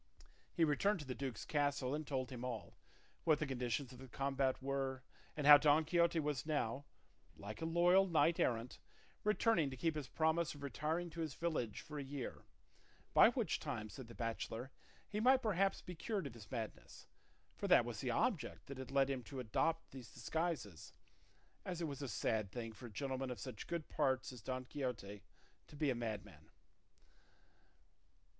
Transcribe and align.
He 0.51 0.63
returned 0.63 0.99
to 1.01 1.05
the 1.05 1.13
duke's 1.13 1.45
castle 1.45 1.93
and 1.93 2.07
told 2.07 2.31
him 2.31 2.43
all, 2.43 2.75
what 3.23 3.37
the 3.37 3.45
conditions 3.45 3.93
of 3.93 3.99
the 3.99 4.07
combat 4.07 4.59
were, 4.59 5.03
and 5.37 5.45
how 5.45 5.59
Don 5.59 5.85
Quixote 5.85 6.19
was 6.19 6.43
now, 6.43 6.85
like 7.37 7.61
a 7.61 7.65
loyal 7.67 8.07
knight 8.07 8.39
errant, 8.39 8.79
returning 9.23 9.69
to 9.69 9.77
keep 9.77 9.93
his 9.93 10.07
promise 10.07 10.55
of 10.55 10.63
retiring 10.63 11.11
to 11.11 11.19
his 11.21 11.35
village 11.35 11.81
for 11.81 11.99
a 11.99 12.03
year, 12.03 12.45
by 13.13 13.29
which 13.29 13.59
time, 13.59 13.89
said 13.89 14.07
the 14.07 14.15
bachelor, 14.15 14.71
he 15.07 15.19
might 15.19 15.43
perhaps 15.43 15.83
be 15.83 15.93
cured 15.93 16.25
of 16.25 16.33
his 16.33 16.49
madness; 16.49 17.05
for 17.55 17.67
that 17.67 17.85
was 17.85 18.01
the 18.01 18.09
object 18.09 18.65
that 18.65 18.79
had 18.79 18.89
led 18.89 19.07
him 19.07 19.21
to 19.21 19.39
adopt 19.39 19.91
these 19.91 20.11
disguises, 20.11 20.93
as 21.63 21.79
it 21.79 21.85
was 21.87 22.01
a 22.01 22.07
sad 22.07 22.51
thing 22.51 22.73
for 22.73 22.87
a 22.87 22.91
gentleman 22.91 23.29
of 23.29 23.39
such 23.39 23.67
good 23.67 23.87
parts 23.87 24.31
as 24.33 24.41
Don 24.41 24.65
Quixote 24.65 25.21
to 25.67 25.75
be 25.75 25.91
a 25.91 25.93
madman. 25.95 26.49